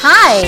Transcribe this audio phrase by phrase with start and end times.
[0.00, 0.42] Hi!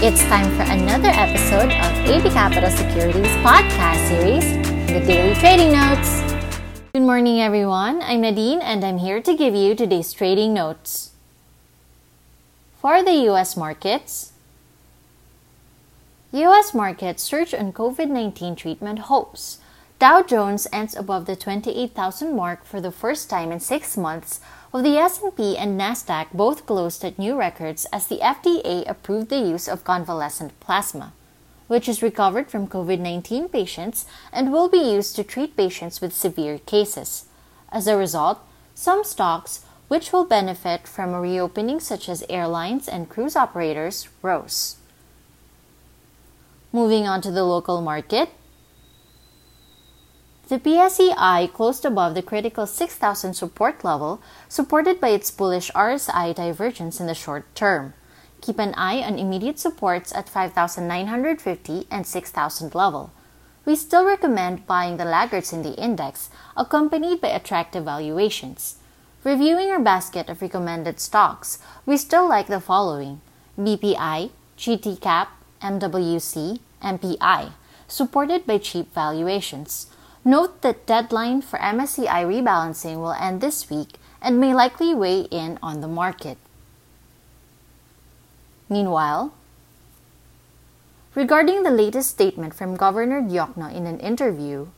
[0.00, 4.44] It's time for another episode of AB Capital Securities podcast series,
[4.86, 6.22] The Daily Trading Notes.
[6.94, 8.00] Good morning, everyone.
[8.00, 11.10] I'm Nadine, and I'm here to give you today's trading notes.
[12.80, 13.58] For the U.S.
[13.58, 14.32] markets,
[16.32, 16.72] U.S.
[16.72, 19.58] markets surge on COVID 19 treatment hopes.
[20.04, 24.38] Dow Jones ends above the 28,000 mark for the first time in six months
[24.70, 29.38] while the S&P and Nasdaq both closed at new records as the FDA approved the
[29.38, 31.14] use of convalescent plasma,
[31.68, 36.58] which is recovered from COVID-19 patients and will be used to treat patients with severe
[36.58, 37.24] cases.
[37.72, 38.40] As a result,
[38.74, 44.76] some stocks which will benefit from a reopening such as airlines and cruise operators rose.
[46.74, 48.28] Moving on to the local market,
[50.48, 57.00] the PSEI closed above the critical 6,000 support level, supported by its bullish RSI divergence
[57.00, 57.94] in the short term.
[58.42, 63.10] Keep an eye on immediate supports at 5,950 and 6,000 level.
[63.64, 68.76] We still recommend buying the laggards in the index, accompanied by attractive valuations.
[69.24, 73.22] Reviewing our basket of recommended stocks, we still like the following
[73.58, 75.28] BPI, GTCAP,
[75.62, 77.52] MWC, MPI,
[77.88, 79.86] supported by cheap valuations.
[80.24, 85.58] Note that deadline for MSCI rebalancing will end this week and may likely weigh in
[85.62, 86.38] on the market.
[88.70, 89.34] Meanwhile,
[91.14, 94.68] regarding the latest statement from Governor Diokno in an interview,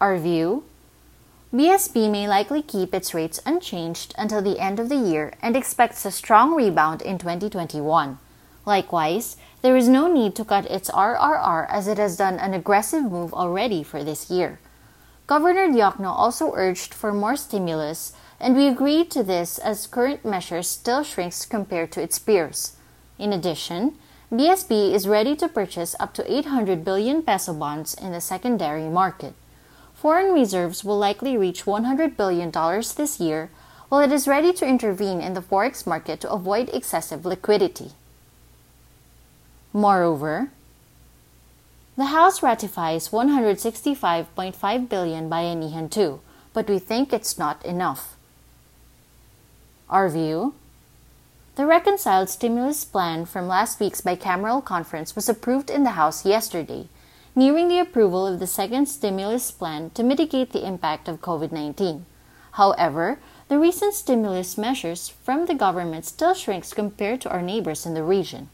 [0.00, 0.64] our view
[1.54, 6.04] BSP may likely keep its rates unchanged until the end of the year and expects
[6.04, 8.18] a strong rebound in 2021.
[8.70, 13.02] Likewise, there is no need to cut its RRR as it has done an aggressive
[13.02, 14.60] move already for this year.
[15.26, 20.68] Governor Diokno also urged for more stimulus, and we agreed to this as current measures
[20.68, 22.76] still shrinks compared to its peers.
[23.18, 23.98] In addition,
[24.30, 29.34] BSP is ready to purchase up to 800 billion peso bonds in the secondary market.
[29.94, 32.52] Foreign reserves will likely reach $100 billion
[32.94, 33.50] this year,
[33.88, 37.90] while it is ready to intervene in the forex market to avoid excessive liquidity.
[39.72, 40.50] Moreover,
[41.96, 46.20] the House ratifies 165.5 billion by Bayanihan 2,
[46.52, 48.16] but we think it's not enough.
[49.88, 50.54] Our view?
[51.54, 56.88] The reconciled stimulus plan from last week's bicameral conference was approved in the House yesterday,
[57.36, 62.06] nearing the approval of the second stimulus plan to mitigate the impact of COVID 19.
[62.52, 67.94] However, the recent stimulus measures from the government still shrinks compared to our neighbors in
[67.94, 68.48] the region.